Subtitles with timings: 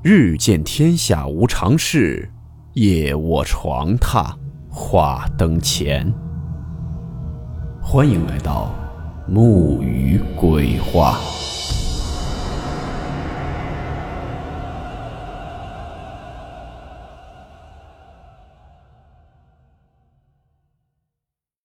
[0.00, 2.30] 日见天下无常事，
[2.74, 4.32] 夜卧床榻
[4.70, 6.08] 话灯前。
[7.82, 8.72] 欢迎来到
[9.26, 11.18] 木鱼鬼话。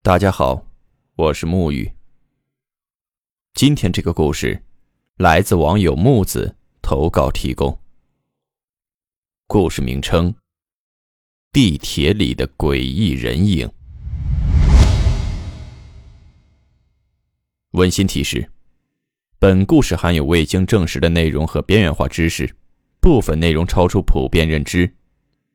[0.01, 0.65] 大家好，
[1.15, 1.93] 我是木鱼。
[3.53, 4.63] 今天这个故事
[5.17, 7.82] 来自网友木子投稿提供。
[9.45, 10.33] 故事名称：
[11.51, 13.69] 地铁里的诡异人影。
[17.71, 18.49] 温馨提示：
[19.37, 22.55] 本故事含有未经证实的内容和边缘化知识，
[22.99, 24.91] 部分内容超出普遍认知。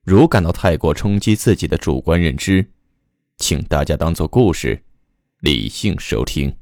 [0.05, 2.65] 如感到太过冲击自己的主观认知，
[3.39, 4.81] 请大家当做故事，
[5.41, 6.55] 理性收听。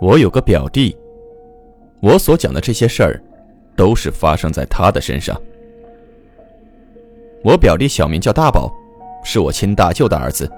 [0.00, 0.96] 我有个表弟。
[2.00, 3.22] 我所讲的这些事儿，
[3.76, 5.40] 都是发生在他的身上。
[7.42, 8.72] 我表弟小名叫大宝，
[9.24, 10.50] 是我亲大舅的儿子。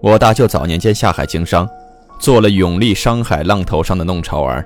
[0.00, 1.68] 我大舅早年间下海经商，
[2.18, 4.64] 做了永利商海浪头上的弄潮儿。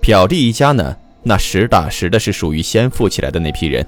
[0.00, 3.84] 表弟一家呢，那实打实的是属于先富起来的那批人。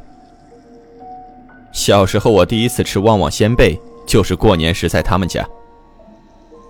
[1.73, 5.49] 小时候我第一次吃旺旺仙贝，就是过年时在他们家。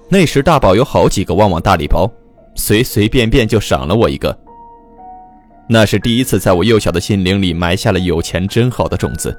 [0.08, 2.10] 那时大宝有好几个旺旺大礼包。
[2.60, 4.38] 随随便便就赏了我一个，
[5.66, 9.34] 那是第一次在我幼小的心灵里埋下了有钱真好的种子。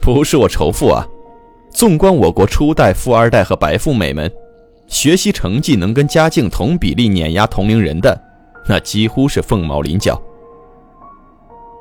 [0.00, 1.06] 不是我仇富啊，
[1.70, 4.32] 纵观我国初代富二代和白富美们，
[4.86, 8.18] 学习成绩能跟家境同比例碾压同龄人的，
[8.66, 10.20] 那几乎是凤毛麟角。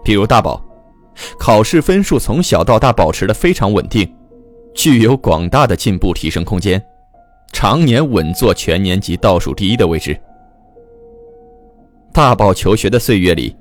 [0.04, 0.62] 比如大宝，
[1.40, 4.14] 考试分数从小到大保持的非常稳定，
[4.76, 6.84] 具有广大的进步提升空间。
[7.56, 10.20] 常年稳坐全年级倒数第一的位置。
[12.12, 13.56] 大宝求学的岁月里，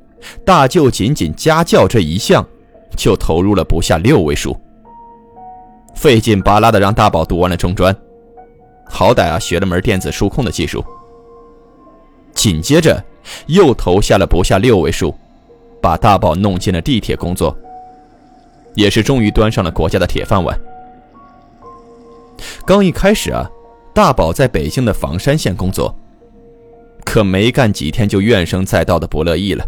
[0.45, 2.45] 大舅仅仅家教这一项，
[2.97, 4.61] 就投入了不下六位数。
[5.95, 7.97] 费劲巴拉的让大宝读完了中专，
[8.85, 10.85] 好歹啊学了门电子数控的技术。
[12.35, 13.01] 紧接着
[13.47, 15.15] 又投下了不下六位数，
[15.81, 17.57] 把大宝弄进了地铁工作，
[18.75, 20.59] 也是终于端上了国家的铁饭碗。
[22.67, 23.49] 刚一开始啊。
[23.95, 25.97] 大宝在北京的房山县工作，
[27.05, 29.65] 可没干几天就怨声载道的不乐意了。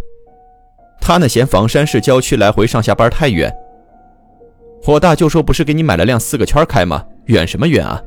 [1.00, 3.54] 他呢嫌房山市郊区来回上下班太远。
[4.84, 7.04] 我大舅说：“不是给你买了辆四个圈开吗？
[7.26, 8.02] 远什么远啊？”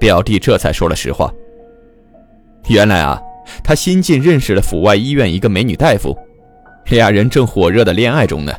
[0.00, 1.30] 表弟这才说了实话。
[2.68, 3.20] 原来啊，
[3.62, 6.16] 他新近认识了府外医院一个美女大夫，
[6.86, 8.52] 俩人正火热的恋爱中呢。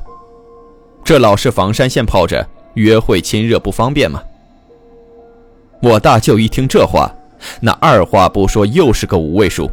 [1.04, 4.22] 这老是房山县泡着，约会亲热不方便嘛。
[5.82, 7.12] 我大舅一听这话，
[7.60, 9.70] 那二话不说又是个五位数，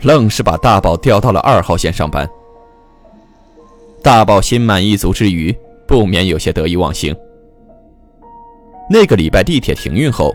[0.00, 2.28] 愣是把大宝调到了二号线上班。
[4.02, 5.54] 大宝心满意足之余，
[5.86, 7.14] 不免有些得意忘形。
[8.88, 10.34] 那个礼拜地铁停运后，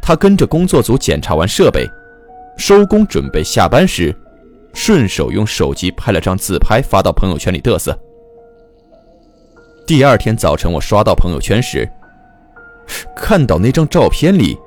[0.00, 1.84] 他跟着工作组检查完设备，
[2.56, 4.14] 收工准备下班时，
[4.72, 7.98] 顺手用手机拍了张自拍发到朋友圈里嘚瑟。
[9.84, 11.88] 第二天早晨，我刷到朋友圈时。
[13.16, 14.58] 看到那张照片里，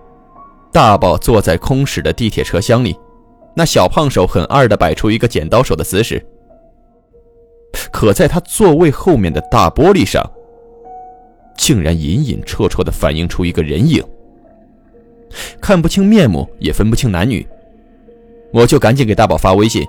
[0.72, 2.97] 大宝坐在空驶的地铁车厢里，
[3.55, 6.25] 那小胖手很二的摆出一个剪刀手的姿势。
[7.91, 10.23] 可在他座位后面的大玻璃上，
[11.57, 14.03] 竟然隐隐绰绰的反映出一个人影，
[15.61, 17.45] 看不清面目，也分不清男女。
[18.51, 19.85] 我就赶紧给大宝发微信，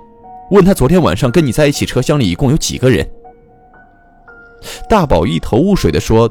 [0.50, 3.08] 问他昨天晚上跟你在一起车厢里一共有几个人。
[4.88, 6.30] 大宝一头雾水的说。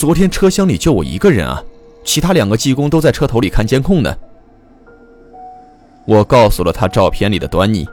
[0.00, 1.62] 昨天车厢里就我一个人啊，
[2.04, 4.16] 其他两个技工都在车头里看监控呢。
[6.06, 7.86] 我告诉了他照片里的端倪，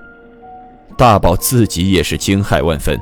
[0.97, 2.97] 大宝自己也是惊骇万分。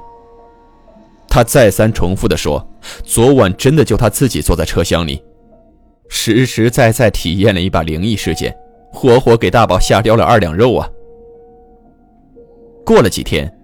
[1.27, 2.67] 他再三重复的说，
[3.03, 5.23] 昨晚真的就他自己坐在车厢里，
[6.09, 8.57] 实实在在体验了一把灵异事件，
[8.91, 10.89] 活活给大宝吓掉了二两肉啊。
[12.83, 13.55] 过了几天，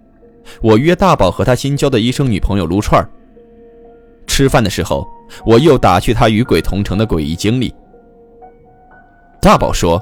[0.62, 3.10] 我约大宝和他新交的医生女朋友撸串儿
[4.32, 5.06] 吃饭的时候。
[5.46, 7.74] 我又打趣他与鬼同城的诡异经历。
[9.40, 9.98] 大宝说：“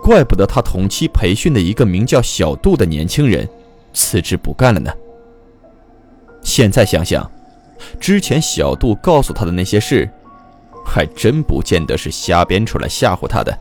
[0.00, 3.48] 怪不得他同期培训的一个名叫小杜的年轻人
[3.92, 4.92] 辞职不干了呢。
[6.40, 7.28] 现在想想，
[7.98, 10.08] 之前小杜告诉他的那些事，
[10.86, 13.58] 还真不见得是瞎编出来吓唬他的。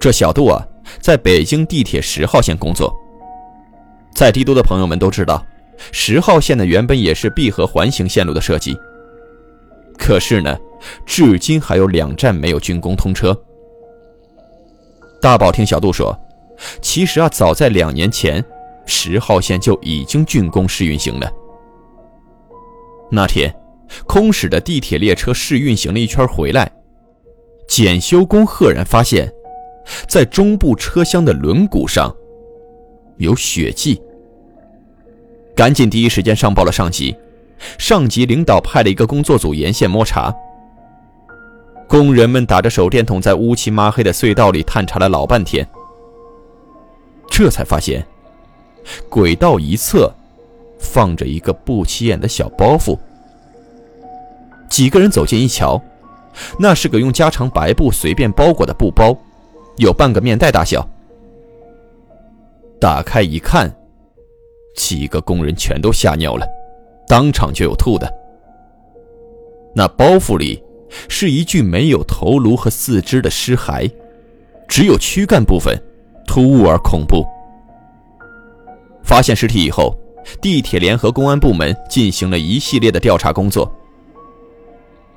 [0.00, 0.66] 这小杜啊，
[1.00, 2.92] 在北京地铁十号线工作，
[4.12, 5.40] 在帝都的朋友们都知道。”
[5.92, 8.76] 十号线呢，原本也是闭合环形线路的设计，
[9.98, 10.56] 可是呢，
[11.04, 13.38] 至今还有两站没有竣工通车，
[15.20, 16.18] 大宝听小杜说，
[16.80, 18.44] 其实啊，早在两年前，
[18.86, 21.30] 十号线就已经竣工试运行了。
[23.10, 23.54] 那天，
[24.06, 26.70] 空驶的地铁列车试运行了一圈回来，
[27.68, 29.32] 检修工赫然发现，
[30.08, 32.14] 在中部车厢的轮毂上
[33.18, 34.02] 有血迹，
[35.56, 37.16] 赶紧第一时间上报了上级，
[37.78, 40.32] 上级领导派了一个工作组沿线摸查。
[41.88, 45.66] 工人们打着手电筒在乌漆抹黑的隧道里探查了老半天，
[47.30, 48.06] 这才发现，
[49.08, 50.12] 轨道一侧。
[50.78, 52.98] 放着一个不起眼的小包袱，
[54.68, 55.80] 几个人走近一瞧，
[56.58, 59.16] 那是个用加长白布随便包裹的布包，
[59.78, 60.86] 有半个面袋大小。
[62.78, 63.74] 打开一看，
[64.76, 66.46] 几个工人全都吓尿了，
[67.08, 68.08] 当场就有吐的。
[69.74, 70.62] 那包袱里
[71.08, 73.90] 是一具没有头颅和四肢的尸骸，
[74.68, 75.76] 只有躯干部分，
[76.26, 77.26] 突兀而恐怖。
[79.02, 79.92] 发现尸体以后。
[80.40, 83.72] 地铁联合公安部门进行了一系列的调查工作，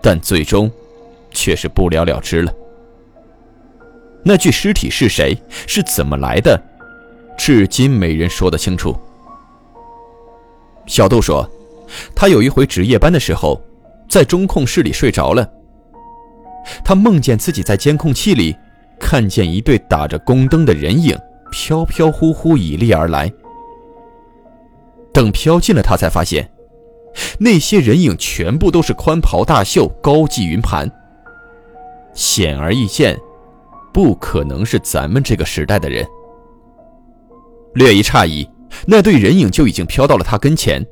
[0.04, 0.72] 但最终
[1.32, 2.54] 却是不了了之了。
[4.24, 5.36] 那具尸体是谁？
[5.66, 6.62] 是怎么来的？
[7.36, 8.96] 至今没人说得清楚。
[10.90, 11.48] 小杜说，
[12.16, 13.62] 他有一回值夜班的时候，
[14.10, 15.48] 在中控室里睡着了。
[16.84, 18.56] 他梦见自己在监控器里
[19.00, 21.16] 看见一对打着宫灯的人影
[21.52, 23.32] 飘飘忽忽倚立而来。
[25.14, 26.52] 等飘近了，他才发现，
[27.38, 30.92] 那些人影全部都是宽袍大袖、高髻云盘。
[32.16, 33.16] 显而易见，
[33.94, 36.04] 不可能是咱们这个时代的人。
[37.76, 38.50] 略一诧异，
[38.86, 40.86] 那对人影就已经飘到了他跟前。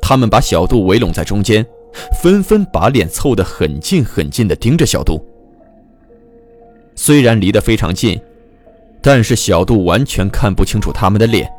[0.00, 1.64] 他们把小杜围拢在中间，
[2.22, 5.20] 纷纷把脸凑得很近很近的盯着小杜。
[6.94, 8.20] 虽然离得非常近，
[9.00, 11.50] 但是小杜完全看不清楚他们的脸。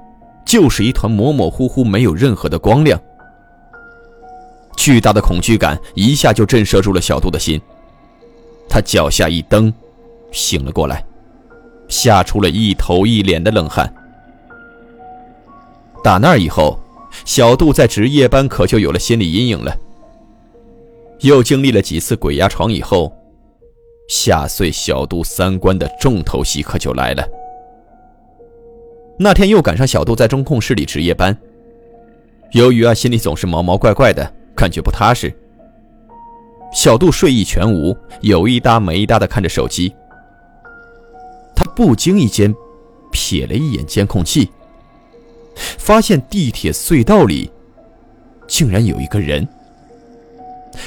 [0.45, 2.99] 就是一团模模糊糊，没有任何的光亮。
[4.75, 7.61] 巨大的恐惧感一下就震慑住了小杜的心，
[8.67, 9.71] 他脚下一蹬，
[10.31, 11.05] 醒了过来，
[11.87, 13.93] 吓出了一头一脸的冷汗。
[16.03, 16.79] 打那以后，
[17.25, 19.75] 小杜在值夜班可就有了心理阴影了。
[21.21, 23.11] 又经历了几次鬼压床以后，
[24.07, 27.27] 吓碎小杜三观的重头戏可就来了。
[29.17, 31.37] 那天又赶上小杜在中控室里值夜班，
[32.53, 35.33] 由于啊心里总是毛毛怪怪的，感觉不踏实。
[36.71, 39.93] 小杜睡意全无，有一搭没一搭的看着手机。
[41.53, 42.55] 他不经意间
[43.11, 44.49] 瞥了一眼监控器，
[45.89, 47.51] 发现地铁隧道里
[48.47, 49.47] 竟然有一个人。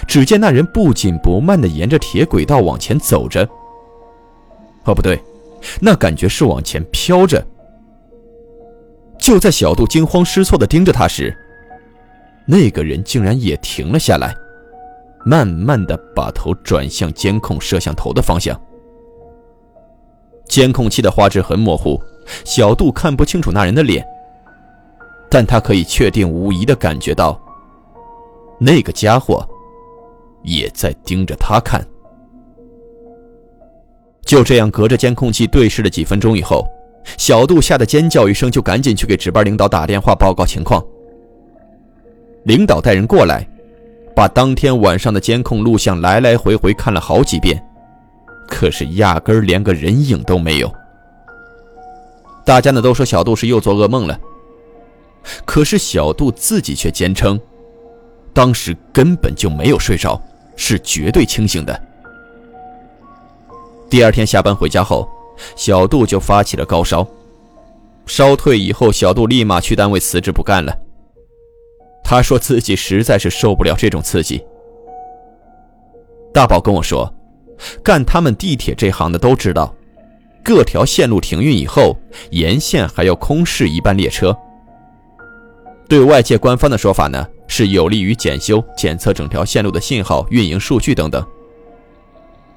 [0.06, 3.42] 只见那人不紧不慢地沿着铁轨道往前走着。
[4.84, 5.20] 哦，不对，
[5.80, 7.44] 那感觉是往前飘着。
[9.18, 11.36] 就在小杜惊慌失措地盯着他时，
[12.46, 14.32] 那个人竟然也停了下来，
[15.26, 18.56] 慢慢地把头转向监控摄像头的方向。
[20.46, 22.00] 监控器的画质很模糊，
[22.44, 24.06] 小杜看不清楚那人的脸，
[25.34, 27.40] 但他可以确定无疑地感觉到，
[28.58, 29.42] 那个家伙
[30.42, 31.82] 也在盯着他看。
[34.26, 36.62] 就这样，隔着监控器对视了几分钟以后。
[37.16, 40.84] 小杜吓得尖叫一声，就赶紧去给值班领导打电话报告情况。
[42.44, 43.48] 领导带人过来，
[44.14, 47.60] 把当天晚上的监控录像来来回回看了好几遍，
[48.46, 50.70] 可是压根连个人影都没有。
[52.44, 54.20] 大家呢都说小杜是又做噩梦了，
[55.44, 57.40] 可是小杜自己却坚称，
[58.32, 60.20] 当时根本就没有睡着，
[60.56, 61.82] 是绝对清醒的。
[63.88, 65.08] 第二天下班回家后。
[65.56, 67.04] 小杜就发起了高烧，
[68.06, 70.72] 烧退以后，小杜立马去单位辞职不干了。
[72.04, 74.44] 他说自己实在是受不了这种刺激。
[76.32, 77.12] 大宝跟我说，
[77.82, 79.74] 干他们地铁这行的都知道，
[80.44, 81.96] 各条线路停运以后，
[82.30, 84.36] 沿线还要空驶一班列车。
[85.92, 91.22] 对外界官方的说法呢，是有利于检修、检测整条线路的信号、运营数据等等。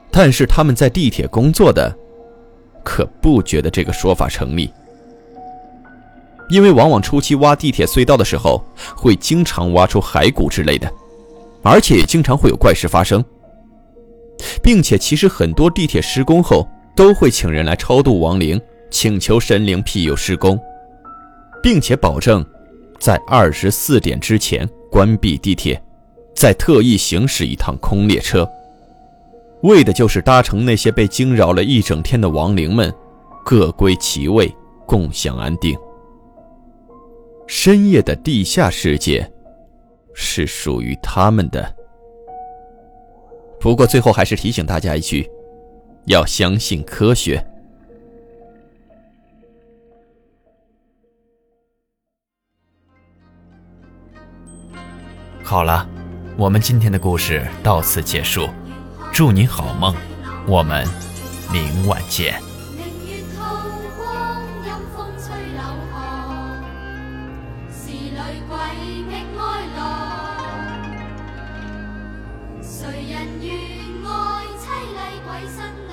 [0.09, 1.93] 但是他们在地铁工作的。
[2.81, 4.71] 可不觉得这个说法成立，
[6.49, 8.63] 因为往往初期挖地铁隧道的时候，
[8.95, 10.89] 会经常挖出骸骨之类的，
[11.61, 13.21] 而且也经常会有怪事发生，
[14.63, 16.65] 并且其实很多地铁施工后
[16.95, 20.57] 都会请人来超度亡灵，请求神灵庇佑施工，
[21.61, 22.45] 并且保证
[22.99, 25.81] 在二十四点之前关闭地铁，
[26.35, 28.47] 再特意行驶一趟空列车。
[29.63, 32.93] 为的就是搭乘那些被惊扰了一整天的亡灵们，
[33.43, 34.53] 各归其位，
[34.85, 35.75] 共享安定。
[37.47, 39.31] 深夜的地下世界，
[40.13, 41.75] 是属于他们的。
[43.59, 45.29] 不过最后还是提醒大家一句：
[46.05, 47.43] 要相信科学。
[55.47, 55.87] 好了，
[56.37, 58.49] 我们今天的故事到此结束，
[59.13, 59.93] 祝你好梦，
[60.47, 60.83] 我们
[61.53, 62.41] 明晚见。
[72.63, 73.53] 谁人愿
[74.03, 74.97] 爱凄厉
[75.27, 75.84] 鬼神？